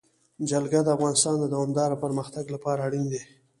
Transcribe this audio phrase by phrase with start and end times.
[0.49, 3.21] جلګه د افغانستان د دوامداره پرمختګ لپاره اړین دي.